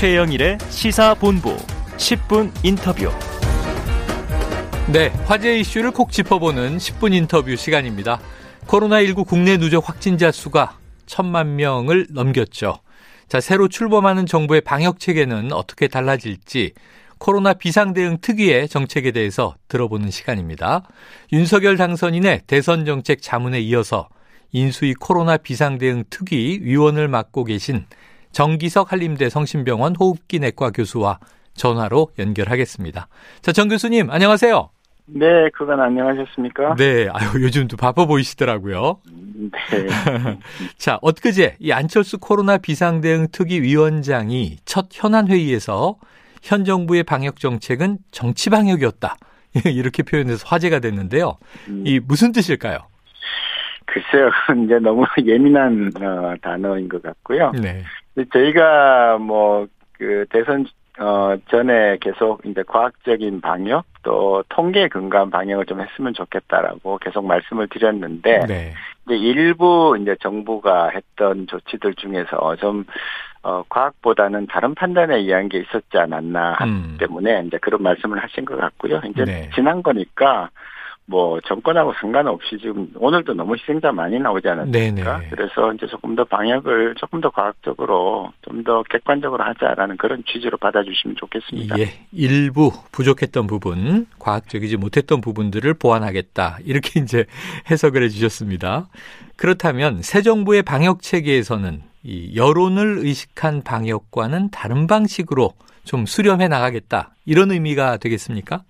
최영일의 0.00 0.56
시사본부 0.70 1.54
10분 1.98 2.50
인터뷰. 2.64 3.10
네, 4.90 5.08
화제 5.26 5.58
이슈를 5.58 5.90
콕 5.90 6.10
짚어보는 6.10 6.78
10분 6.78 7.12
인터뷰 7.12 7.54
시간입니다. 7.54 8.18
코로나19 8.66 9.26
국내 9.26 9.58
누적 9.58 9.86
확진자 9.86 10.32
수가 10.32 10.78
천만 11.04 11.56
명을 11.56 12.06
넘겼죠. 12.12 12.78
자, 13.28 13.42
새로 13.42 13.68
출범하는 13.68 14.24
정부의 14.24 14.62
방역 14.62 15.00
체계는 15.00 15.52
어떻게 15.52 15.86
달라질지 15.86 16.72
코로나 17.18 17.52
비상대응 17.52 18.22
특위의 18.22 18.70
정책에 18.70 19.10
대해서 19.10 19.54
들어보는 19.68 20.10
시간입니다. 20.10 20.88
윤석열 21.30 21.76
당선인의 21.76 22.44
대선 22.46 22.86
정책 22.86 23.20
자문에 23.20 23.60
이어서 23.60 24.08
인수위 24.52 24.94
코로나 24.94 25.36
비상대응 25.36 26.04
특위 26.08 26.58
위원을 26.62 27.06
맡고 27.08 27.44
계신 27.44 27.84
정기석 28.32 28.92
한림대 28.92 29.28
성심병원 29.28 29.96
호흡기 29.96 30.38
내과 30.38 30.70
교수와 30.70 31.18
전화로 31.54 32.10
연결하겠습니다. 32.18 33.08
자, 33.42 33.52
정 33.52 33.68
교수님, 33.68 34.10
안녕하세요. 34.10 34.70
네, 35.12 35.26
그건 35.52 35.80
안녕하셨습니까? 35.80 36.76
네, 36.76 37.08
아유, 37.12 37.42
요즘도 37.42 37.76
바빠 37.76 38.06
보이시더라고요. 38.06 39.00
네. 39.10 40.38
자, 40.78 40.98
엊그제 41.02 41.56
이 41.58 41.72
안철수 41.72 42.18
코로나 42.18 42.58
비상대응 42.58 43.28
특위 43.32 43.60
위원장이 43.60 44.58
첫 44.64 44.86
현안 44.92 45.26
회의에서 45.28 45.96
현 46.42 46.64
정부의 46.64 47.02
방역 47.02 47.40
정책은 47.40 47.98
정치 48.12 48.50
방역이었다. 48.50 49.16
이렇게 49.66 50.04
표현해서 50.04 50.44
화제가 50.46 50.78
됐는데요. 50.78 51.38
이 51.84 51.98
무슨 51.98 52.30
뜻일까요? 52.30 52.78
글쎄요, 53.92 54.30
이제 54.64 54.78
너무 54.78 55.04
예민한 55.24 55.90
어, 56.00 56.34
단어인 56.40 56.88
것 56.88 57.02
같고요. 57.02 57.52
네. 57.52 57.82
저희가 58.32 59.18
뭐 59.18 59.66
그 60.00 60.24
대선 60.30 60.64
어 60.98 61.36
전에 61.50 61.98
계속 62.00 62.44
이제 62.46 62.62
과학적인 62.66 63.42
방역 63.42 63.84
또 64.02 64.42
통계 64.48 64.88
근거한 64.88 65.30
방역을 65.30 65.66
좀 65.66 65.80
했으면 65.80 66.14
좋겠다라고 66.14 66.98
계속 66.98 67.26
말씀을 67.26 67.68
드렸는데 67.68 68.40
네. 68.46 68.72
이제 69.06 69.16
일부 69.16 69.96
이제 70.00 70.16
정부가 70.20 70.88
했던 70.88 71.46
조치들 71.46 71.94
중에서 71.94 72.56
좀 72.56 72.84
어, 73.42 73.62
과학보다는 73.68 74.46
다른 74.46 74.74
판단에 74.74 75.16
의한 75.16 75.48
게 75.50 75.58
있었지 75.58 75.98
않았나 75.98 76.58
음. 76.62 76.96
때문에 76.98 77.44
이제 77.46 77.58
그런 77.58 77.82
말씀을 77.82 78.22
하신 78.22 78.46
것 78.46 78.58
같고요. 78.58 79.00
이제 79.04 79.24
네. 79.24 79.50
지난 79.54 79.82
거니까 79.82 80.48
뭐 81.10 81.40
정권하고 81.40 81.92
상관없이 82.00 82.56
지금 82.60 82.88
오늘도 82.94 83.34
너무 83.34 83.56
희생자 83.56 83.90
많이 83.90 84.18
나오지 84.20 84.48
않았습니까? 84.48 85.18
네네. 85.18 85.28
그래서 85.30 85.72
이제 85.72 85.86
조금 85.88 86.14
더 86.14 86.24
방역을 86.24 86.94
조금 86.96 87.20
더 87.20 87.30
과학적으로 87.30 88.32
좀 88.42 88.60
더 88.62 88.82
객관적으로 88.88 89.42
하자라는 89.42 89.96
그런 89.96 90.22
취지로 90.26 90.58
받아주시면 90.58 91.16
좋겠습니다. 91.16 91.78
예, 91.78 91.86
일부 92.12 92.70
부족했던 92.92 93.46
부분, 93.46 94.06
과학적이지 94.18 94.76
못했던 94.76 95.20
부분들을 95.20 95.72
보완하겠다. 95.74 96.58
이렇게 96.64 97.00
이제 97.00 97.24
해석을 97.70 98.02
해주셨습니다. 98.04 98.88
그렇다면 99.36 100.02
새 100.02 100.22
정부의 100.22 100.62
방역 100.62 101.02
체계에서는 101.02 101.80
이 102.02 102.36
여론을 102.36 102.98
의식한 102.98 103.62
방역과는 103.62 104.50
다른 104.50 104.86
방식으로 104.86 105.52
좀 105.84 106.06
수렴해 106.06 106.48
나가겠다. 106.48 107.10
이런 107.26 107.50
의미가 107.50 107.96
되겠습니까? 107.96 108.60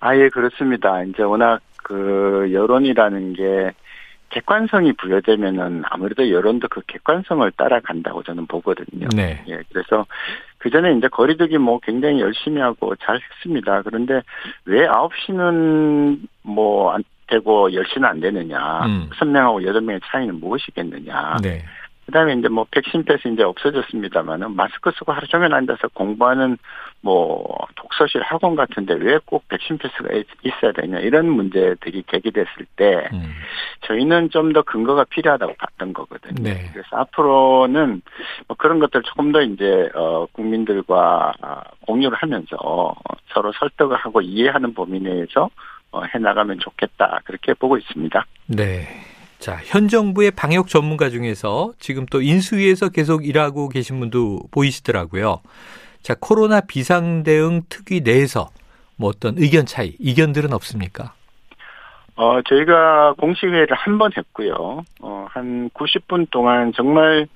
아예 0.00 0.28
그렇습니다. 0.28 1.02
이제 1.04 1.22
워낙 1.22 1.60
그 1.86 2.48
여론이라는 2.52 3.34
게 3.34 3.72
객관성이 4.30 4.92
부여되면은 4.94 5.82
아무래도 5.84 6.28
여론도 6.28 6.66
그 6.68 6.80
객관성을 6.88 7.48
따라간다고 7.52 8.24
저는 8.24 8.46
보거든요. 8.46 9.08
네. 9.14 9.40
예, 9.46 9.62
그래서 9.72 10.04
그 10.58 10.68
전에 10.68 10.94
이제 10.94 11.06
거리두기 11.06 11.58
뭐 11.58 11.78
굉장히 11.78 12.20
열심히 12.20 12.60
하고 12.60 12.96
잘 12.96 13.20
했습니다. 13.20 13.82
그런데 13.82 14.22
왜 14.64 14.88
9시는 14.88 16.18
뭐 16.42 16.92
안 16.94 17.04
되고 17.28 17.68
10시는 17.68 18.04
안 18.04 18.20
되느냐. 18.20 18.86
음. 18.86 19.08
6명하고 19.12 19.64
8명의 19.64 20.00
차이는 20.04 20.40
무엇이겠느냐. 20.40 21.36
네. 21.42 21.64
그다음에 22.06 22.34
이제 22.34 22.48
뭐 22.48 22.64
백신 22.70 23.04
패스 23.04 23.26
이제 23.28 23.42
없어졌습니다만은 23.42 24.54
마스크 24.54 24.90
쓰고 24.96 25.12
하루 25.12 25.26
종일 25.26 25.52
앉아서 25.52 25.88
공부하는 25.88 26.56
뭐 27.00 27.44
독서실 27.76 28.22
학원 28.22 28.54
같은데 28.56 28.94
왜 28.94 29.18
꼭 29.26 29.46
백신 29.48 29.78
패스가 29.78 30.14
있- 30.14 30.26
있어야 30.44 30.72
되냐 30.72 30.98
이런 31.00 31.28
문제들이 31.28 32.04
제기됐을 32.08 32.66
때 32.76 33.08
음. 33.12 33.32
저희는 33.82 34.30
좀 34.30 34.52
더 34.52 34.62
근거가 34.62 35.04
필요하다고 35.10 35.54
봤던 35.58 35.92
거거든요. 35.92 36.42
네. 36.42 36.70
그래서 36.72 36.88
앞으로는 36.96 38.00
뭐 38.46 38.56
그런 38.56 38.78
것들 38.78 39.02
조금 39.02 39.32
더 39.32 39.42
이제 39.42 39.90
어 39.94 40.26
국민들과 40.32 41.32
아, 41.42 41.62
공유를 41.80 42.16
하면서 42.16 42.56
어, 42.62 42.94
서로 43.34 43.52
설득을 43.58 43.96
하고 43.96 44.20
이해하는 44.20 44.72
범위 44.74 45.00
내에서 45.00 45.50
어, 45.90 46.02
해 46.04 46.18
나가면 46.18 46.60
좋겠다 46.60 47.20
그렇게 47.24 47.52
보고 47.54 47.76
있습니다. 47.76 48.24
네. 48.46 48.86
자, 49.38 49.58
현 49.64 49.88
정부의 49.88 50.30
방역 50.32 50.68
전문가 50.68 51.10
중에서 51.10 51.72
지금 51.78 52.06
또 52.06 52.20
인수위에서 52.22 52.88
계속 52.88 53.26
일하고 53.26 53.68
계신 53.68 54.00
분도 54.00 54.40
보이시더라고요. 54.50 55.40
자, 56.02 56.14
코로나 56.18 56.60
비상대응 56.60 57.62
특위 57.68 58.00
내에서 58.00 58.48
뭐 58.96 59.10
어떤 59.10 59.34
의견 59.38 59.66
차이, 59.66 59.94
이견들은 59.98 60.52
없습니까? 60.52 61.12
어, 62.16 62.40
저희가 62.48 63.14
공식회의를 63.18 63.76
한 63.76 63.98
번 63.98 64.10
했고요. 64.16 64.82
어, 65.02 65.26
한 65.28 65.68
90분 65.74 66.28
동안 66.30 66.72
정말, 66.74 67.26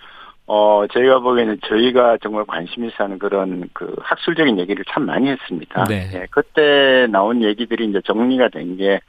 어, 0.46 0.86
저희가 0.90 1.18
보기에는 1.18 1.58
저희가 1.68 2.16
정말 2.22 2.44
관심 2.46 2.86
있어 2.86 3.04
하는 3.04 3.18
그런 3.18 3.68
그 3.74 3.94
학술적인 4.00 4.58
얘기를 4.58 4.82
참 4.90 5.04
많이 5.04 5.28
했습니다. 5.28 5.84
네. 5.84 6.10
예, 6.14 6.26
그때 6.30 7.06
나온 7.10 7.42
얘기들이 7.42 7.86
이제 7.88 8.00
정리가 8.06 8.48
된 8.48 8.76
게 8.78 9.00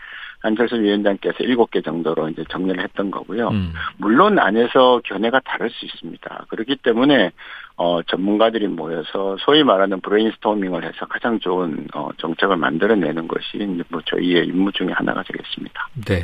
안철수 0.41 0.75
위원장께서 0.75 1.37
7개 1.39 1.83
정도로 1.83 2.29
이제 2.29 2.43
정리를 2.49 2.81
했던 2.83 3.11
거고요. 3.11 3.49
음. 3.49 3.73
물론 3.97 4.39
안에서 4.39 5.01
견해가 5.05 5.39
다를 5.45 5.69
수 5.69 5.85
있습니다. 5.85 6.45
그렇기 6.49 6.77
때문에 6.77 7.31
어 7.77 8.01
전문가들이 8.03 8.67
모여서 8.67 9.37
소위 9.39 9.63
말하는 9.63 10.01
브레인스토밍을 10.01 10.83
해서 10.83 11.05
가장 11.07 11.39
좋은 11.39 11.87
어 11.93 12.09
정책을 12.17 12.57
만들어내는 12.57 13.27
것이 13.27 13.57
이제 13.57 13.83
뭐 13.89 14.01
저희의 14.05 14.47
임무 14.47 14.71
중에 14.71 14.89
하나가 14.91 15.23
되겠습니다. 15.23 15.87
네. 16.05 16.23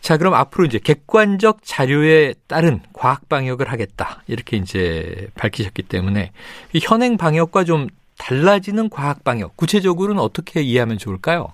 자, 0.00 0.16
그럼 0.16 0.34
앞으로 0.34 0.64
이제 0.64 0.78
객관적 0.78 1.60
자료에 1.62 2.34
따른 2.46 2.80
과학 2.92 3.28
방역을 3.28 3.70
하겠다. 3.70 4.22
이렇게 4.26 4.56
이제 4.56 5.28
밝히셨기 5.34 5.82
때문에 5.82 6.32
이 6.72 6.80
현행 6.80 7.16
방역과 7.16 7.64
좀 7.64 7.88
달라지는 8.18 8.90
과학 8.90 9.24
방역, 9.24 9.56
구체적으로는 9.56 10.20
어떻게 10.20 10.60
이해하면 10.60 10.98
좋을까요? 10.98 11.52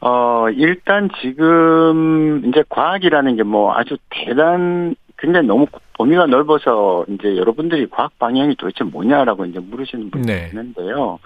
어 0.00 0.48
일단 0.50 1.08
지금 1.20 2.42
이제 2.46 2.64
과학이라는 2.68 3.36
게 3.36 3.42
뭐 3.42 3.74
아주 3.74 3.96
대단 4.10 4.94
굉장히 5.18 5.46
너무 5.46 5.66
범위가 5.94 6.26
넓어서 6.26 7.04
이제 7.08 7.36
여러분들이 7.36 7.86
과학 7.90 8.18
방향이 8.18 8.56
도대체 8.56 8.84
뭐냐라고 8.84 9.44
이제 9.44 9.58
물으시는 9.58 10.10
분이 10.10 10.26
네. 10.26 10.48
있는데요. 10.48 11.18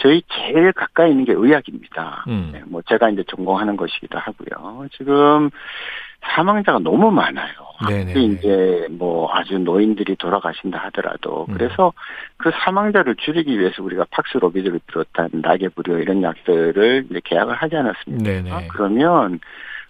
저희 0.00 0.22
제일 0.32 0.72
가까이 0.72 1.10
있는 1.10 1.24
게 1.24 1.32
의학입니다. 1.32 2.24
음. 2.28 2.50
네, 2.52 2.62
뭐 2.66 2.82
제가 2.88 3.10
이제 3.10 3.22
전공하는 3.28 3.76
것이기도 3.76 4.18
하고요. 4.18 4.86
지금 4.96 5.50
사망자가 6.34 6.78
너무 6.80 7.10
많아요. 7.12 7.52
네네. 7.88 8.12
이제 8.20 8.86
뭐 8.90 9.30
아주 9.32 9.58
노인들이 9.58 10.16
돌아가신다 10.16 10.78
하더라도 10.86 11.46
음. 11.48 11.54
그래서 11.54 11.92
그 12.36 12.50
사망자를 12.64 13.16
줄이기 13.16 13.58
위해서 13.58 13.82
우리가 13.82 14.06
팍스 14.10 14.38
로비드를 14.38 14.80
비롯한 14.86 15.30
나게부려 15.32 15.98
이런 15.98 16.22
약들을 16.22 17.06
이제 17.10 17.20
계약을 17.24 17.54
하지 17.54 17.76
않았습니까? 17.76 18.24
네네. 18.24 18.68
그러면 18.68 19.40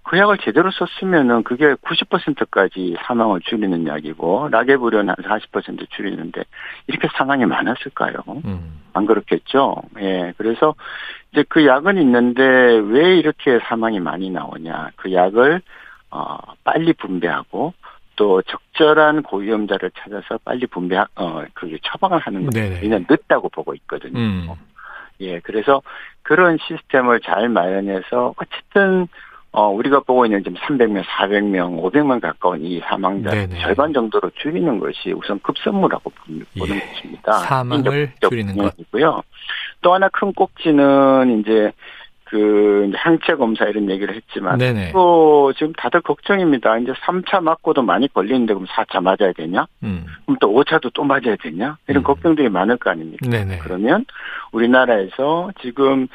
그 0.03 0.19
약을 0.19 0.39
제대로 0.39 0.71
썼으면은 0.71 1.43
그게 1.45 1.75
90%까지 1.75 2.97
사망을 3.07 3.41
줄이는 3.43 3.87
약이고 3.87 4.49
한40% 5.07 5.89
줄이는데 5.91 6.43
이렇게 6.87 7.09
사망이 7.17 7.45
많았을까요? 7.45 8.17
음. 8.45 8.81
안 8.93 9.07
그렇겠죠. 9.07 9.77
예. 10.01 10.33
그래서 10.37 10.75
이제 11.33 11.45
그 11.49 11.65
약은 11.65 11.99
있는데 11.99 12.43
왜 12.43 13.19
이렇게 13.19 13.61
사망이 13.69 14.01
많이 14.01 14.31
나오냐? 14.31 14.91
그 14.97 15.13
약을 15.13 15.63
어 16.11 16.39
빨리 16.65 16.93
분배하고 16.93 17.73
또 18.21 18.43
적절한 18.43 19.23
고위험자를 19.23 19.93
찾아서 19.97 20.39
빨리 20.45 20.67
분배 20.67 20.95
어 20.99 21.43
그게 21.55 21.79
처방을 21.83 22.19
하는. 22.19 22.51
그냥 22.51 23.07
늦다고 23.09 23.49
보고 23.49 23.73
있거든요. 23.77 24.19
음. 24.19 24.49
예. 25.21 25.41
그래서 25.41 25.81
그런 26.21 26.59
시스템을 26.61 27.21
잘 27.21 27.49
마련해서 27.49 28.35
어쨌든 28.37 29.09
어, 29.53 29.69
우리가 29.69 30.01
보고 30.01 30.27
있는 30.27 30.45
지금 30.45 30.59
300명, 30.59 31.03
400명, 31.03 31.83
500명 31.83 32.21
가까운 32.21 32.61
이 32.61 32.79
사망자. 32.81 33.31
절반 33.63 33.95
정도로 33.95 34.31
줄이는 34.35 34.79
것이 34.79 35.13
우선 35.13 35.41
급선무라고 35.41 36.11
보는 36.11 36.45
예. 36.57 36.61
것입니다. 36.61 37.33
사망을 37.39 38.13
줄이는 38.21 38.55
것. 38.55 38.75
이고요. 38.77 39.23
또 39.81 39.95
하나 39.95 40.11
큰 40.11 40.31
꼭지는 40.35 41.41
이제 41.41 41.73
그 42.31 42.93
항체 42.95 43.35
검사 43.35 43.65
이런 43.65 43.91
얘기를 43.91 44.15
했지만 44.15 44.57
네네. 44.59 44.93
또 44.93 45.53
지금 45.55 45.73
다들 45.73 46.01
걱정입니다. 46.01 46.79
이제 46.79 46.93
3차 46.93 47.43
맞고도 47.43 47.83
많이 47.83 48.07
걸리는데 48.07 48.55
그럼 48.55 48.69
4차 48.69 49.03
맞아야 49.03 49.33
되냐? 49.33 49.67
음. 49.83 50.07
그럼 50.25 50.37
또 50.41 50.49
5차도 50.55 50.93
또 50.95 51.03
맞아야 51.03 51.35
되냐? 51.43 51.77
이런 51.89 52.03
음. 52.03 52.05
걱정들이 52.05 52.49
많을 52.49 52.77
거 52.77 52.91
아닙니까? 52.91 53.29
네네. 53.29 53.59
그러면 53.59 54.05
우리나라에서 54.53 55.51
지금 55.61 56.07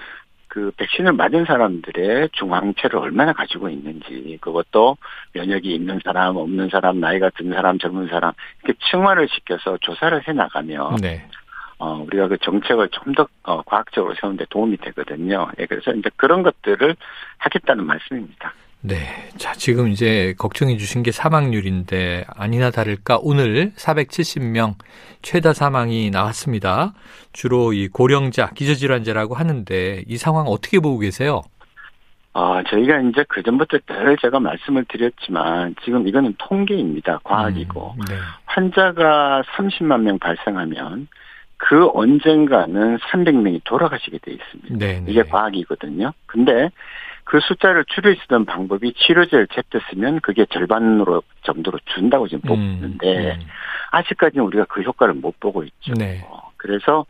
그 0.48 0.72
백신을 0.78 1.12
맞은 1.12 1.44
사람들의 1.44 2.30
중항체를 2.32 2.98
얼마나 2.98 3.34
가지고 3.34 3.68
있는지 3.68 4.38
그것도 4.40 4.96
면역이 5.34 5.76
있는 5.76 6.00
사람 6.02 6.38
없는 6.38 6.70
사람 6.70 7.02
나이가 7.02 7.30
든 7.32 7.52
사람 7.52 7.78
젊은 7.78 8.08
사람 8.08 8.32
이렇게 8.64 8.80
층화를 8.90 9.28
시켜서 9.28 9.78
조사를 9.82 10.26
해 10.26 10.32
나가면 10.32 10.96
네. 11.02 11.28
어 11.78 12.04
우리가 12.08 12.28
그 12.28 12.38
정책을 12.38 12.90
좀 12.90 13.14
더 13.16 13.28
어, 13.44 13.62
과학적으로 13.64 14.14
세우는데 14.20 14.46
도움이 14.50 14.78
되거든요. 14.78 15.50
예, 15.60 15.66
그래서 15.66 15.92
이제 15.94 16.10
그런 16.18 16.44
것들을 16.44 16.96
하겠다는 17.38 17.86
말씀입니다. 17.86 18.54
네. 18.82 18.98
자, 19.38 19.54
지금 19.54 19.88
이제 19.88 20.36
걱정해 20.38 20.78
주신 20.78 21.02
게 21.02 21.12
사망률인데 21.12 22.26
아니나 22.30 22.70
다를까 22.70 23.18
오늘 23.22 23.72
470명 23.72 24.76
최다 25.24 25.54
사망이 25.54 26.12
나왔습니다. 26.12 26.94
주로 27.34 27.74
이 27.74 27.88
고령자, 27.88 28.52
기저질환자라고 28.52 29.34
하는데 29.34 30.04
이 30.08 30.18
상황 30.18 30.46
어떻게 30.46 30.80
보고 30.80 31.00
계세요? 31.00 31.42
아, 32.34 32.62
저희가 32.70 33.00
이제 33.00 33.26
그 33.28 33.42
전부터 33.42 33.78
늘 33.88 34.18
제가 34.18 34.40
말씀을 34.40 34.86
드렸지만 34.90 35.74
지금 35.84 36.08
이거는 36.08 36.36
통계입니다. 36.38 37.22
과학이고. 37.24 37.96
음, 37.98 38.06
네. 38.08 38.16
환자가 38.46 39.42
30만 39.56 40.02
명 40.02 40.20
발생하면 40.20 41.08
그 41.58 41.90
언젠가는 41.94 42.98
300명이 42.98 43.62
돌아가시게 43.64 44.20
돼 44.20 44.32
있습니다. 44.32 44.76
네, 44.78 45.00
네. 45.00 45.06
이게 45.08 45.24
과학이거든요. 45.24 46.12
근데 46.26 46.70
그 47.24 47.40
숫자를 47.40 47.86
줄일 47.86 48.16
수 48.16 48.22
있는 48.30 48.46
방법이 48.46 48.94
치료제를 48.94 49.48
제때 49.48 49.80
쓰면 49.90 50.22
그게 50.22 50.46
절반으로 50.46 51.24
정도로 51.42 51.80
준다고 51.86 52.28
지금 52.28 52.42
보고 52.42 52.62
있는데 52.62 53.34
음, 53.34 53.40
아직까지는 53.92 54.46
우리가 54.46 54.66
그 54.66 54.82
효과를 54.82 55.16
못 55.16 55.40
보고 55.40 55.64
있죠. 55.64 55.94
네. 55.98 56.24
어, 56.30 56.52
그래서 56.58 57.06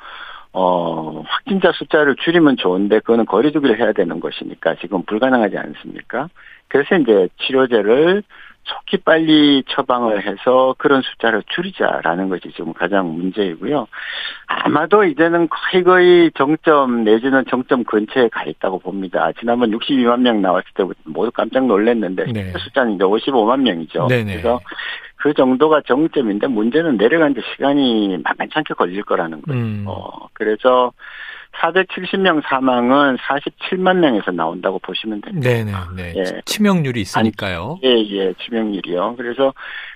어 0.53 1.21
확진자 1.27 1.73
숫자를 1.73 2.15
줄이면 2.15 2.55
좋은데 2.55 2.99
그거는 2.99 3.25
거리두기를 3.25 3.77
해야 3.77 3.91
되는 3.91 4.21
것이니까 4.21 4.75
지금 4.75 5.03
불가능하지 5.03 5.57
않습니까? 5.57 6.29
그래서 6.69 6.95
이제 6.95 7.27
치료제를 7.41 8.23
속히 8.65 8.97
빨리 9.03 9.63
처방을 9.69 10.25
해서 10.25 10.75
그런 10.77 11.01
숫자를 11.01 11.43
줄이자라는 11.47 12.29
것이 12.29 12.51
지금 12.55 12.73
가장 12.73 13.13
문제이고요. 13.13 13.87
아마도 14.47 15.03
이제는 15.03 15.47
거의 15.49 15.83
거의 15.83 16.31
정점 16.35 17.03
내지는 17.03 17.45
정점 17.49 17.83
근처에 17.83 18.29
가 18.29 18.43
있다고 18.43 18.79
봅니다. 18.79 19.31
지난번 19.39 19.71
62만 19.71 20.21
명 20.21 20.41
나왔을 20.41 20.67
때부터 20.73 20.99
모두 21.05 21.31
깜짝 21.31 21.65
놀랐는데 21.65 22.25
네. 22.31 22.51
그 22.51 22.59
숫자는 22.59 22.95
이제 22.95 23.03
55만 23.03 23.61
명이죠. 23.61 24.07
네네. 24.07 24.31
그래서 24.33 24.59
그 25.17 25.33
정도가 25.33 25.81
정점인데 25.87 26.47
문제는 26.47 26.97
내려가는데 26.97 27.41
시간이 27.53 28.19
만만치 28.23 28.53
않게 28.55 28.73
걸릴 28.75 29.03
거라는 29.03 29.41
거예요. 29.41 29.61
음. 29.61 29.85
어, 29.87 30.27
그래서 30.33 30.91
470명 31.59 32.41
사망은 32.47 33.17
47만 33.17 33.97
명에서 33.97 34.31
나온다고 34.31 34.79
보시면 34.79 35.21
됩니다. 35.21 35.49
네, 35.49 35.63
네, 35.63 35.73
네. 35.95 36.13
예. 36.17 36.41
치명률이 36.45 37.01
있으니까요. 37.01 37.79
예, 37.83 37.89
예, 37.89 38.33
치명률이요. 38.33 39.15
그래서 39.17 39.53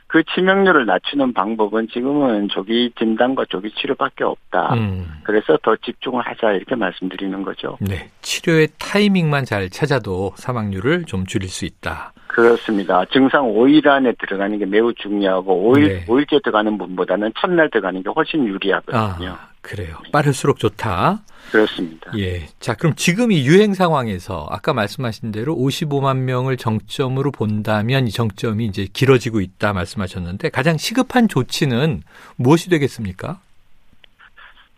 그 0.07 0.23
치명률을 0.23 0.87
낮추는 0.87 1.33
방법은 1.33 1.87
지금은 1.89 2.49
조기 2.49 2.91
진단과 2.97 3.45
조기 3.47 3.69
치료밖에 3.71 4.23
없다. 4.23 4.73
음. 4.73 5.05
그래서 5.23 5.55
더 5.61 5.75
집중을 5.75 6.23
하자 6.25 6.53
이렇게 6.53 6.73
말씀드리는 6.75 7.43
거죠. 7.43 7.77
네. 7.79 8.09
치료의 8.21 8.69
타이밍만 8.79 9.45
잘 9.45 9.69
찾아도 9.69 10.33
사망률을 10.35 11.05
좀 11.05 11.27
줄일 11.27 11.49
수 11.49 11.65
있다. 11.65 12.13
그렇습니다. 12.25 13.05
증상 13.11 13.43
5일 13.53 13.85
안에 13.85 14.13
들어가는 14.13 14.57
게 14.57 14.65
매우 14.65 14.93
중요하고 14.93 15.73
5일 15.75 15.87
네. 15.87 16.05
5일째 16.05 16.43
들어가는 16.43 16.77
분보다는 16.79 17.33
첫날 17.39 17.69
들어가는 17.69 18.01
게 18.01 18.09
훨씬 18.09 18.47
유리하거든요. 18.47 19.31
아, 19.31 19.48
그래요. 19.61 19.95
빠를수록 20.11 20.59
좋다. 20.59 21.21
그렇습니다. 21.51 22.11
예. 22.17 22.47
자, 22.59 22.75
그럼 22.75 22.93
지금 22.95 23.31
이 23.31 23.45
유행 23.45 23.73
상황에서 23.73 24.47
아까 24.49 24.73
말씀하신 24.73 25.31
대로 25.31 25.55
55만 25.55 26.17
명을 26.17 26.57
정점으로 26.57 27.31
본다면 27.31 28.07
이 28.07 28.11
정점이 28.11 28.65
이제 28.65 28.87
길어지고 28.91 29.41
있다 29.41 29.73
말씀하셨는데 29.73 30.49
가장 30.49 30.77
시급한 30.77 31.27
조치는 31.27 32.01
무엇이 32.35 32.69
되겠습니까? 32.69 33.39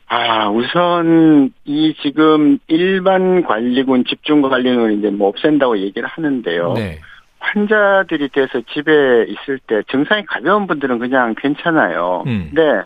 아, 0.07 0.49
우선 0.49 1.53
이 1.63 1.93
지금 2.01 2.57
일반 2.67 3.43
관리군 3.43 4.03
집중 4.05 4.41
관리는 4.41 4.99
이제 4.99 5.09
뭐 5.09 5.29
없앤다고 5.29 5.79
얘기를 5.79 6.07
하는데요. 6.07 6.73
네. 6.73 6.99
환자들이 7.53 8.29
돼서 8.29 8.61
집에 8.73 9.25
있을 9.27 9.59
때 9.59 9.83
증상이 9.91 10.25
가벼운 10.25 10.67
분들은 10.67 10.99
그냥 10.99 11.35
괜찮아요. 11.37 12.23
음. 12.25 12.51
근데 12.53 12.83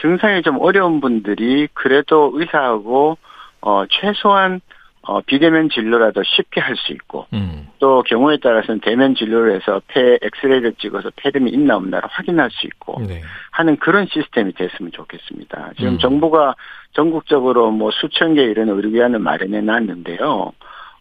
증상이 0.00 0.42
좀 0.42 0.58
어려운 0.60 1.00
분들이 1.00 1.68
그래도 1.72 2.32
의사하고 2.34 3.18
어 3.60 3.84
최소한 3.88 4.60
어 5.02 5.20
비대면 5.20 5.70
진료라도 5.70 6.22
쉽게 6.24 6.60
할 6.60 6.76
수 6.76 6.92
있고 6.92 7.26
음. 7.32 7.68
또 7.78 8.02
경우에 8.02 8.38
따라서는 8.38 8.80
대면 8.80 9.14
진료를 9.14 9.54
해서 9.54 9.80
폐 9.88 10.18
엑스레이를 10.20 10.74
찍어서 10.74 11.10
폐렴이 11.16 11.50
있나 11.50 11.76
없나를 11.76 12.08
확인할 12.10 12.50
수 12.50 12.66
있고 12.66 13.00
네. 13.06 13.22
하는 13.52 13.76
그런 13.76 14.06
시스템이 14.06 14.52
됐으면 14.52 14.92
좋겠습니다. 14.92 15.72
지금 15.76 15.92
음. 15.94 15.98
정부가 15.98 16.54
전국적으로 16.92 17.70
뭐 17.70 17.90
수천 17.92 18.34
개 18.34 18.42
이런 18.42 18.68
의료기관을 18.68 19.18
마련해 19.18 19.60
놨는데요. 19.60 20.52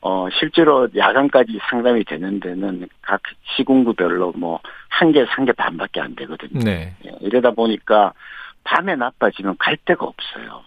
어, 0.07 0.29
실제로 0.39 0.87
야간까지 0.95 1.59
상담이 1.69 2.05
되는 2.05 2.39
데는 2.39 2.87
각 3.01 3.21
시군구별로 3.57 4.31
뭐 4.37 4.61
한 4.97 5.11
개, 5.11 5.23
한 5.27 5.45
개 5.45 5.51
반밖에 5.51 6.01
안 6.01 6.15
되거든요. 6.15 6.59
네. 6.63 6.93
예, 7.05 7.11
이러다 7.21 7.51
보니까 7.51 8.13
밤에 8.63 8.95
나빠지면 8.95 9.55
갈 9.59 9.77
데가 9.85 10.05
없어요. 10.05 10.63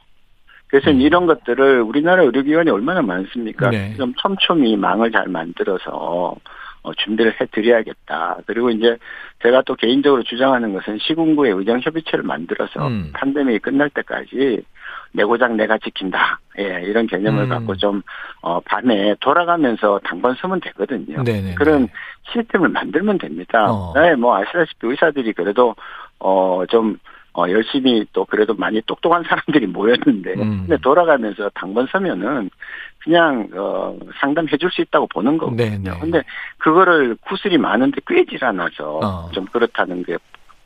그래서 0.69 0.91
음. 0.91 1.01
이런 1.01 1.27
것들을 1.27 1.83
우리나라 1.83 2.23
의료기관이 2.23 2.71
얼마나 2.71 3.03
많습니까? 3.03 3.71
네. 3.71 3.95
좀 3.97 4.15
촘촘히 4.15 4.77
망을 4.77 5.11
잘 5.11 5.27
만들어서 5.27 6.37
어, 6.83 6.95
준비를 6.95 7.35
해드려야겠다. 7.41 8.39
그리고 8.47 8.71
이제 8.71 8.97
제가 9.43 9.63
또 9.63 9.75
개인적으로 9.75 10.23
주장하는 10.23 10.73
것은 10.73 10.99
시군구에 11.01 11.51
의정협의체를 11.51 12.23
만들어서 12.23 12.87
음. 12.87 13.13
팬데믹이 13.15 13.59
끝날 13.59 13.91
때까지 13.91 14.63
내 15.13 15.25
고장 15.25 15.57
내가 15.57 15.79
지킨다. 15.79 16.39
예, 16.59 16.83
이런 16.85 17.07
개념을 17.07 17.45
음. 17.45 17.49
갖고 17.49 17.75
좀, 17.77 18.03
어, 18.43 18.61
밤에 18.61 19.15
돌아가면서 19.21 20.01
당번 20.05 20.35
서면 20.37 20.61
되거든요. 20.61 21.25
네네. 21.25 21.55
그런 21.55 21.89
시스템을 22.33 22.69
만들면 22.69 23.19
됩니다. 23.19 23.67
어. 23.71 23.93
네, 23.95 24.15
뭐 24.15 24.37
아시다시피 24.37 24.87
의사들이 24.87 25.33
그래도 25.33 25.75
어 26.19 26.65
좀 26.69 26.99
어, 27.33 27.49
열심히 27.49 28.05
또 28.13 28.25
그래도 28.25 28.55
많이 28.55 28.81
똑똑한 28.83 29.23
사람들이 29.23 29.67
모였는데 29.69 30.35
음. 30.35 30.67
근데 30.67 30.77
돌아가면서 30.83 31.49
당번 31.55 31.87
서면은 31.87 32.51
그냥 32.99 33.49
어 33.55 33.97
상담해 34.21 34.57
줄 34.59 34.71
수 34.71 34.83
있다고 34.83 35.07
보는 35.07 35.39
거거든요. 35.39 35.79
네네. 35.83 35.99
근데 36.01 36.23
그거를 36.59 37.17
구슬이 37.23 37.57
많은데 37.57 38.01
꿰질 38.07 38.45
않아서 38.45 38.99
어. 39.03 39.31
좀 39.33 39.45
그렇다는 39.47 40.03
게 40.03 40.19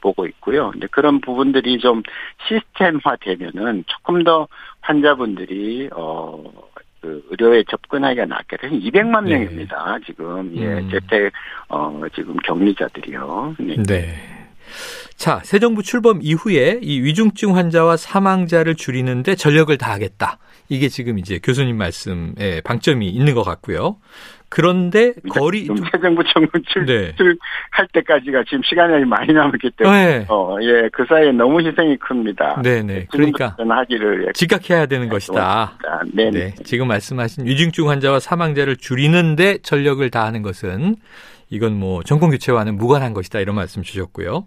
보고 0.04 0.26
있고요. 0.26 0.70
근데 0.70 0.86
그런 0.88 1.22
부분들이 1.22 1.78
좀 1.78 2.02
시스템화 2.46 3.16
되면은 3.22 3.84
조금 3.86 4.22
더 4.22 4.46
환자분들이 4.82 5.88
어, 5.92 6.44
그 7.00 7.26
의료에 7.30 7.64
접근하기가 7.70 8.26
낫게 8.26 8.58
돼서 8.58 8.74
200만 8.74 9.24
네. 9.24 9.38
명입니다. 9.38 9.98
지금 10.04 10.54
예, 10.56 10.66
음. 10.66 10.90
재택 10.90 11.32
어 11.68 12.02
지금 12.14 12.36
격리자들이요. 12.36 13.56
네. 13.60 13.76
네. 13.82 14.14
자, 15.16 15.40
새 15.42 15.58
정부 15.58 15.82
출범 15.82 16.20
이후에 16.22 16.80
이 16.82 17.00
위중증 17.00 17.56
환자와 17.56 17.96
사망자를 17.96 18.74
줄이는데 18.74 19.36
전력을 19.36 19.76
다하겠다. 19.78 20.38
이게 20.68 20.88
지금 20.88 21.18
이제 21.18 21.38
교수님 21.42 21.76
말씀에 21.78 22.60
방점이 22.62 23.08
있는 23.08 23.34
것 23.34 23.42
같고요. 23.42 23.96
그런데 24.54 25.14
거리 25.30 25.62
지금 25.62 25.78
새 25.78 25.98
정부 26.00 26.22
청문 26.32 26.48
출, 26.68 26.86
네. 26.86 27.12
출할 27.16 27.88
때까지가 27.92 28.44
지금 28.44 28.62
시간이 28.62 29.04
많이 29.04 29.32
남았기 29.32 29.72
때문에 29.76 30.18
네. 30.18 30.26
어, 30.28 30.56
예, 30.62 30.88
그 30.92 31.04
사이에 31.08 31.32
너무 31.32 31.58
희생이 31.60 31.96
큽니다. 31.96 32.62
네 32.62 32.84
네. 32.84 33.04
그러니까 33.10 33.56
하기를 33.58 34.28
예, 34.28 34.32
지각해야 34.32 34.86
되는 34.86 35.08
것이다. 35.08 35.72
네, 36.12 36.30
네. 36.30 36.54
지금 36.62 36.86
말씀하신 36.86 37.46
위중증 37.46 37.88
환자와 37.90 38.20
사망자를 38.20 38.76
줄이는데 38.76 39.58
전력을 39.58 40.08
다하는 40.08 40.42
것은 40.42 40.94
이건 41.50 41.72
뭐 41.76 42.04
정권 42.04 42.30
교체와는 42.30 42.76
무관한 42.76 43.12
것이다. 43.12 43.40
이런 43.40 43.56
말씀 43.56 43.82
주셨고요. 43.82 44.46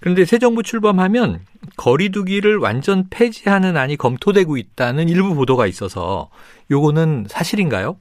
그런데 0.00 0.26
새 0.26 0.38
정부 0.38 0.62
출범하면 0.62 1.40
거리두기를 1.78 2.58
완전 2.58 3.06
폐지하는 3.08 3.78
안이 3.78 3.96
검토되고 3.96 4.58
있다는 4.58 5.08
일부 5.08 5.34
보도가 5.34 5.66
있어서 5.66 6.28
요거는 6.70 7.24
사실인가요? 7.28 7.96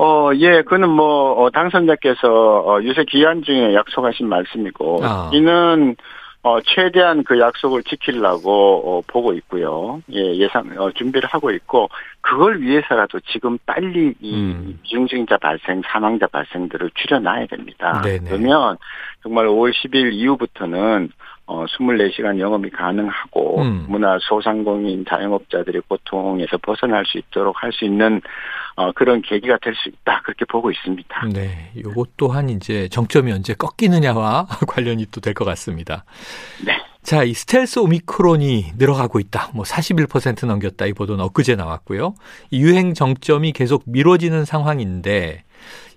어, 0.00 0.30
예, 0.36 0.62
그는 0.62 0.88
뭐, 0.88 1.32
어, 1.32 1.50
당선자께서, 1.50 2.28
어, 2.28 2.80
유세 2.82 3.04
기한 3.04 3.42
중에 3.42 3.74
약속하신 3.74 4.28
말씀이고, 4.28 5.00
아. 5.02 5.30
이는, 5.32 5.96
어, 6.42 6.60
최대한 6.62 7.24
그 7.24 7.38
약속을 7.38 7.82
지키려고 7.82 8.50
어, 8.50 9.02
보고 9.06 9.32
있고요. 9.34 10.00
예, 10.12 10.36
예상 10.36 10.72
어, 10.78 10.90
준비를 10.92 11.28
하고 11.28 11.50
있고 11.50 11.88
그걸 12.20 12.60
위해서라도 12.60 13.18
지금 13.32 13.58
빨리 13.66 14.14
이 14.20 14.34
음. 14.34 14.78
미중증자 14.82 15.38
발생, 15.38 15.82
사망자 15.84 16.28
발생들을 16.28 16.92
줄여놔야 16.94 17.46
됩니다. 17.46 18.00
네네. 18.02 18.28
그러면 18.28 18.76
정말 19.22 19.46
5월 19.46 19.72
10일 19.72 20.12
이후부터는 20.12 21.10
어, 21.50 21.64
24시간 21.64 22.38
영업이 22.38 22.68
가능하고 22.70 23.62
음. 23.62 23.86
문화 23.88 24.18
소상공인 24.20 25.04
자영업자들이 25.08 25.80
고통에서 25.88 26.58
벗어날 26.58 27.06
수 27.06 27.16
있도록 27.16 27.62
할 27.62 27.72
수 27.72 27.86
있는 27.86 28.20
어, 28.76 28.92
그런 28.92 29.22
계기가 29.22 29.56
될 29.62 29.74
수 29.74 29.88
있다 29.88 30.20
그렇게 30.24 30.44
보고 30.44 30.70
있습니다. 30.70 31.26
네, 31.32 31.72
요것 31.82 32.10
또한 32.18 32.48
이제 32.50 32.86
정점이 32.88 33.32
언제 33.32 33.54
꺾이느냐와 33.54 34.46
관련이 34.68 35.06
또 35.10 35.20
될 35.22 35.32
것 35.34 35.44
같습니다. 35.46 36.04
네. 36.64 36.76
자, 37.02 37.24
이 37.24 37.32
스텔스 37.32 37.78
오미크론이 37.78 38.72
늘어가고 38.76 39.18
있다. 39.18 39.50
뭐 39.54 39.64
41% 39.64 40.46
넘겼다. 40.46 40.84
이 40.84 40.92
보도는 40.92 41.24
엊그제 41.24 41.56
나왔고요. 41.56 42.14
이 42.50 42.60
유행 42.60 42.92
정점이 42.92 43.52
계속 43.52 43.84
미뤄지는 43.86 44.44
상황인데 44.44 45.44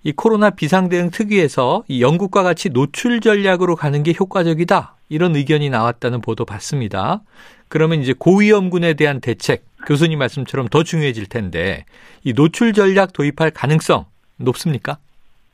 이 0.03 0.11
코로나 0.13 0.49
비상대응 0.51 1.09
특위에서 1.11 1.83
이 1.89 2.01
영국과 2.01 2.41
같이 2.43 2.69
노출 2.69 3.19
전략으로 3.19 3.75
가는 3.75 4.01
게 4.03 4.13
효과적이다. 4.17 4.95
이런 5.11 5.35
의견이 5.35 5.69
나왔다는 5.69 6.21
보도 6.21 6.45
봤습니다. 6.45 7.21
그러면 7.67 8.01
이제 8.01 8.13
고위험군에 8.17 8.93
대한 8.93 9.19
대책, 9.19 9.65
교수님 9.85 10.19
말씀처럼 10.19 10.69
더 10.69 10.83
중요해질 10.83 11.25
텐데 11.25 11.83
이 12.23 12.31
노출 12.31 12.71
전략 12.71 13.11
도입할 13.11 13.51
가능성 13.51 14.05
높습니까? 14.37 14.99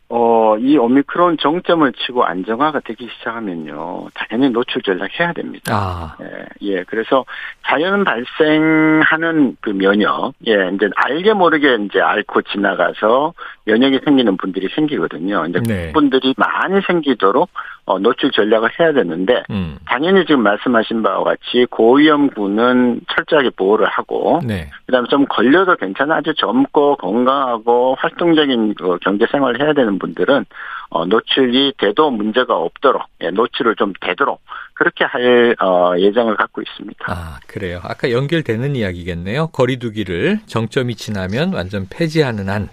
어, 0.10 0.56
이 0.58 0.78
오미크론 0.78 1.38
정점을 1.38 1.92
치고 1.92 2.24
안정화가 2.24 2.80
되기 2.82 3.10
시작하면요, 3.18 4.08
당연히 4.14 4.50
노출 4.50 4.82
전략 4.82 5.10
해야 5.20 5.34
됩니다. 5.34 5.74
아, 5.76 6.16
예, 6.22 6.46
예, 6.62 6.84
그래서 6.84 7.26
자연 7.66 8.06
발생하는 8.06 9.58
그 9.60 9.72
면역, 9.72 10.34
예, 10.48 10.72
이제 10.74 10.90
알게 10.96 11.34
모르게 11.34 11.76
이제 11.86 12.00
앓고 12.00 12.44
지나가서 12.44 13.34
면역이 13.66 14.00
생기는 14.06 14.38
분들이 14.38 14.70
생기거든요. 14.74 15.46
이제 15.48 15.60
네. 15.60 15.88
그분들이 15.88 16.34
많이 16.38 16.80
생기도록 16.88 17.50
어, 17.88 18.00
노출 18.00 18.32
전략을 18.32 18.70
해야 18.78 18.92
되는데, 18.92 19.44
음, 19.50 19.78
당연히 19.86 20.26
지금 20.26 20.44
말씀하신 20.44 21.04
바와 21.04 21.24
같이 21.24 21.66
고위험군은 21.70 23.00
철저하게 23.08 23.52
보호를 23.52 23.88
하고, 23.88 24.42
네, 24.46 24.70
그 24.86 24.92
다음에 24.92 25.08
좀 25.08 25.26
걸려도 25.26 25.78
괜찮아 25.78 26.18
아주 26.18 26.34
젊고 26.34 26.98
건강하고 26.98 27.96
활동적인 27.98 28.74
그 28.76 28.98
경제 29.02 29.26
생활을 29.32 29.62
해야 29.62 29.72
되는 29.72 29.97
분들은 30.00 30.46
어, 30.90 31.06
노출이 31.06 31.74
돼도 31.78 32.12
문제가 32.12 32.56
없도록 32.56 33.04
예, 33.22 33.30
노출을 33.30 33.76
좀 33.76 33.94
되도록 34.00 34.42
그렇게 34.74 35.04
할 35.04 35.56
어, 35.62 35.94
예정을 35.98 36.38
갖고 36.38 36.62
있습니다. 36.62 37.06
아, 37.08 37.40
그래요. 37.48 37.80
아까 37.84 38.12
연결되는 38.12 38.76
이야기겠네요. 38.76 39.48
거리두기를 39.48 40.40
정점이 40.46 40.96
지나면 40.96 41.54
완전 41.54 41.88
폐지하는 41.90 42.50
한, 42.50 42.70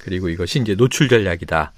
그리고 0.00 0.28
이것이 0.28 0.58
이제 0.60 0.74
노출 0.74 1.08
전략이다. 1.08 1.72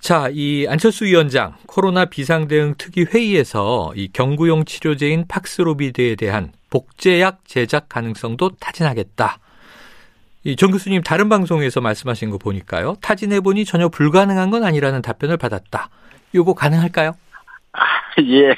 자, 0.00 0.28
이 0.30 0.66
안철수 0.68 1.06
위원장 1.06 1.54
코로나 1.66 2.04
비상대응 2.04 2.74
특위 2.76 3.04
회의에서 3.04 3.92
이 3.96 4.08
경구용 4.12 4.66
치료제인 4.66 5.26
팍스로비드에 5.28 6.16
대한 6.16 6.52
복제약 6.70 7.46
제작 7.46 7.88
가능성도 7.88 8.50
타진하겠다. 8.60 9.38
이정 10.44 10.70
교수님 10.70 11.02
다른 11.02 11.28
방송에서 11.28 11.80
말씀하신 11.80 12.30
거 12.30 12.38
보니까요. 12.38 12.94
타진해 13.02 13.40
보니 13.40 13.64
전혀 13.64 13.88
불가능한 13.88 14.50
건 14.50 14.62
아니라는 14.64 15.00
답변을 15.02 15.38
받았다. 15.38 15.88
요거 16.34 16.54
가능할까요? 16.54 17.12
아, 17.72 17.80
예, 18.22 18.54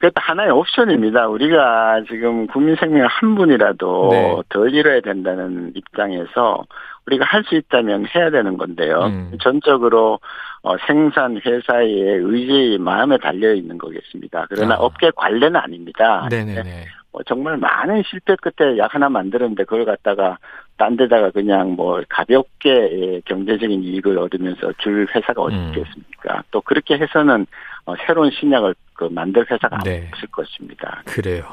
그것도 0.00 0.14
하나의 0.16 0.50
옵션입니다. 0.50 1.28
우리가 1.28 2.02
지금 2.08 2.46
국민 2.48 2.74
생명 2.76 3.06
한 3.10 3.34
분이라도 3.34 4.08
네. 4.10 4.36
덜 4.48 4.74
잃어야 4.74 5.00
된다는 5.00 5.72
입장에서 5.76 6.64
우리가 7.06 7.24
할 7.24 7.44
수 7.44 7.54
있다면 7.54 8.06
해야 8.14 8.30
되는 8.30 8.56
건데요. 8.58 9.00
음. 9.06 9.32
전적으로 9.42 10.18
어, 10.62 10.76
생산 10.86 11.40
회사의 11.44 12.18
의지 12.20 12.78
마음에 12.80 13.16
달려 13.18 13.54
있는 13.54 13.78
거겠습니다. 13.78 14.46
그러나 14.48 14.74
아. 14.74 14.78
업계 14.78 15.10
관례는 15.14 15.56
아닙니다. 15.56 16.26
네네네. 16.30 16.86
뭐 17.12 17.22
정말 17.24 17.56
많은 17.56 18.02
실패 18.08 18.36
끝에 18.36 18.76
약 18.78 18.94
하나 18.94 19.08
만들었는데 19.08 19.64
그걸 19.64 19.84
갖다가 19.84 20.38
딴 20.76 20.96
데다가 20.96 21.30
그냥 21.30 21.72
뭐 21.72 22.02
가볍게 22.08 22.70
예, 22.70 23.20
경제적인 23.24 23.82
이익을 23.82 24.18
얻으면서 24.18 24.72
줄 24.78 25.06
회사가 25.14 25.42
어디 25.42 25.56
음. 25.56 25.68
있겠습니까? 25.68 26.42
또 26.50 26.60
그렇게 26.60 26.98
해서는 26.98 27.46
어, 27.86 27.94
새로운 28.06 28.30
신약을 28.30 28.74
그 28.94 29.04
만들 29.10 29.46
회사가 29.50 29.78
네. 29.84 30.08
없을 30.12 30.28
것입니다. 30.28 31.02
그래요. 31.06 31.44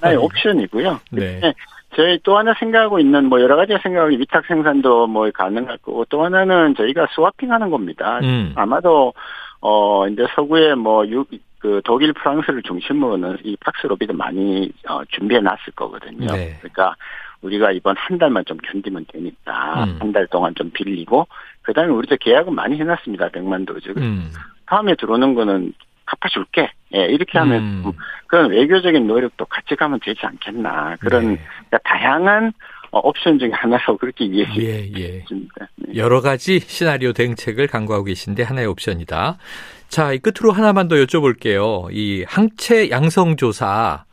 하나의 0.00 0.16
옵션이고요. 0.16 1.00
네. 1.12 1.40
네. 1.40 1.54
저희 1.94 2.18
또 2.24 2.36
하나 2.36 2.52
생각하고 2.54 2.98
있는 2.98 3.26
뭐 3.26 3.40
여러 3.40 3.56
가지가 3.56 3.78
생각하고 3.82 4.14
위탁 4.16 4.44
생산도 4.46 5.06
뭐 5.06 5.30
가능할 5.30 5.78
거고 5.78 6.04
또 6.06 6.24
하나는 6.24 6.74
저희가 6.74 7.06
스와핑 7.14 7.52
하는 7.52 7.70
겁니다. 7.70 8.18
음. 8.22 8.52
아마도 8.56 9.14
어 9.60 10.06
이제 10.08 10.26
서구에 10.34 10.74
뭐 10.74 11.06
유, 11.06 11.24
그 11.58 11.80
독일 11.84 12.12
프랑스를 12.12 12.62
중심으로는 12.62 13.38
이 13.44 13.56
팍스로비드 13.60 14.12
많이 14.12 14.70
어, 14.88 15.04
준비해 15.06 15.40
놨을 15.40 15.72
거거든요. 15.74 16.26
네. 16.26 16.56
그러니까 16.60 16.94
우리가 17.42 17.72
이번 17.72 17.96
한 17.96 18.18
달만 18.18 18.44
좀 18.44 18.56
견디면 18.58 19.06
되니까 19.12 19.84
음. 19.84 19.96
한달 20.00 20.26
동안 20.26 20.54
좀 20.54 20.70
빌리고 20.70 21.26
그다음에 21.62 21.90
우리도 21.92 22.16
계약은 22.20 22.54
많이 22.54 22.78
해놨습니다. 22.78 23.28
100만 23.28 23.66
도즈. 23.66 23.94
음. 23.96 24.30
다음에 24.66 24.94
들어오는 24.96 25.34
거는 25.34 25.72
갚아줄게. 26.06 26.70
예, 26.94 27.06
이렇게 27.06 27.38
하면 27.38 27.62
음. 27.62 27.80
좀 27.82 27.92
그런 28.26 28.50
외교적인 28.50 29.06
노력도 29.06 29.44
같이 29.46 29.74
가면 29.74 30.00
되지 30.02 30.20
않겠나. 30.24 30.96
그런 31.00 31.34
네. 31.34 31.40
그러니까 31.68 31.78
다양한 31.84 32.52
어, 32.92 33.00
옵션 33.00 33.38
중에 33.38 33.50
하나로 33.52 33.96
그렇게 33.98 34.24
이해해 34.24 34.60
예, 34.60 34.90
예. 34.94 35.20
주십니다. 35.22 35.68
네. 35.76 35.96
여러 35.96 36.20
가지 36.20 36.60
시나리오 36.60 37.12
대응책을 37.12 37.66
강구하고 37.66 38.04
계신데 38.04 38.42
하나의 38.44 38.66
옵션이다. 38.68 39.38
자, 39.88 40.12
이 40.12 40.18
끝으로 40.18 40.52
하나만 40.52 40.88
더 40.88 40.96
여쭤볼게요. 40.96 41.88
이 41.92 42.24
항체 42.26 42.90
양성 42.90 43.36
조사 43.36 44.04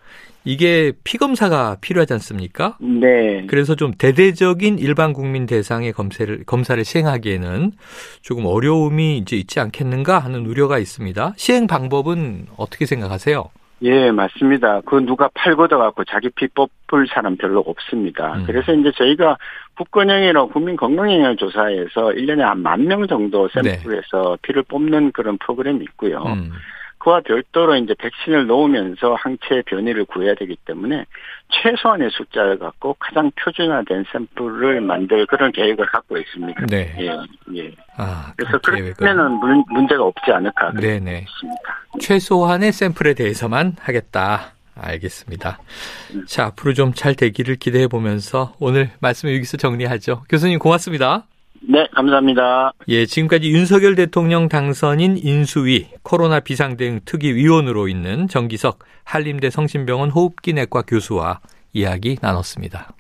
이게 0.46 0.92
피검사가 1.04 1.78
필요하지 1.82 2.14
않습니까? 2.14 2.78
네. 2.82 3.46
그래서 3.48 3.76
좀 3.76 3.94
대대적인 3.98 4.78
일반 4.78 5.14
국민 5.14 5.46
대상의 5.46 5.94
검사를 5.94 6.44
검사를 6.46 6.84
시행하기에는 6.84 7.72
조금 8.22 8.46
어려움이 8.46 9.18
이제 9.20 9.38
있지 9.38 9.60
않겠는가 9.60 10.20
하는 10.20 10.46
우려가 10.46 10.80
있습니다. 10.80 11.34
시행 11.38 11.68
방법은 11.68 12.48
어떻게 12.58 12.86
생각하세요? 12.86 13.50
예, 13.84 14.12
맞습니다. 14.12 14.82
그 14.86 14.96
누가 15.06 15.30
팔 15.34 15.56
걷어갖고 15.56 16.06
자기 16.06 16.30
피 16.30 16.48
뽑을 16.48 17.06
사람 17.14 17.36
별로 17.36 17.60
없습니다. 17.60 18.34
음. 18.36 18.44
그래서 18.48 18.74
이제 18.74 18.92
저희가 18.96 19.38
국건영이랑 19.76 20.50
국민 20.50 20.76
건강영향 20.78 21.36
조사에서 21.38 22.10
1년에 22.12 22.40
한 22.40 22.60
만 22.64 22.88
명 22.88 23.06
정도 23.08 23.50
샘플에서 23.50 24.38
피를 24.42 24.64
뽑는 24.64 25.12
그런 25.12 25.38
프로그램이 25.38 25.84
있고요. 25.84 26.24
음. 26.24 26.52
그와 27.00 27.20
별도로 27.20 27.76
이제 27.76 27.94
백신을 28.00 28.48
놓으면서 28.48 29.16
항체 29.16 29.64
변이를 29.66 30.06
구해야 30.06 30.34
되기 30.36 30.56
때문에 30.64 31.04
최소한의 31.50 32.10
숫자를 32.12 32.58
갖고 32.58 32.96
가장 32.98 33.30
표준화된 33.36 34.06
샘플을 34.14 34.80
만들 34.80 35.26
그런 35.26 35.52
계획을 35.52 35.86
갖고 35.88 36.18
있습니다. 36.18 36.66
네. 36.68 36.96
예, 37.00 37.18
예. 37.58 37.72
아, 37.98 38.32
그래서 38.38 38.58
그 38.60 38.72
계획은 38.72 38.94
그렇게면은 38.94 39.32
문- 39.34 39.64
문제가 39.70 40.04
없지 40.06 40.32
않을까. 40.32 40.70
그렇게 40.72 41.00
네네. 41.00 41.26
있습니다. 41.28 41.73
최소한의 42.00 42.72
샘플에 42.72 43.14
대해서만 43.14 43.76
하겠다. 43.80 44.54
알겠습니다. 44.76 45.60
자, 46.28 46.46
앞으로 46.48 46.74
좀 46.74 46.94
잘 46.96 47.16
되기를 47.16 47.58
기대해 47.58 47.88
보면서 47.88 48.54
오늘 48.60 48.90
말씀 49.00 49.30
여기서 49.30 49.58
정리하죠. 49.58 50.24
교수님 50.30 50.60
고맙습니다. 50.60 51.28
네, 51.62 51.88
감사합니다. 51.94 52.74
예, 52.90 53.06
지금까지 53.06 53.50
윤석열 53.52 53.96
대통령 53.96 54.50
당선인 54.50 55.18
인수위 55.18 55.88
코로나 56.02 56.40
비상대응 56.42 57.02
특위 57.06 57.34
위원으로 57.34 57.88
있는 57.88 58.28
정기석 58.28 58.80
한림대 59.06 59.50
성심병원 59.50 60.10
호흡기내과 60.10 60.82
교수와 60.82 61.40
이야기 61.72 62.18
나눴습니다. 62.22 62.92